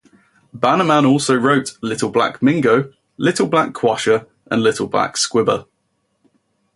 Bannerman 0.51 1.05
also 1.05 1.35
wrote 1.35 1.77
"Little 1.83 2.09
Black 2.09 2.41
Mingo", 2.41 2.91
"Little 3.17 3.45
Black 3.45 3.73
Quasha", 3.73 4.25
and 4.49 4.63
"Little 4.63 4.87
Black 4.87 5.13
Squibba". 5.15 5.67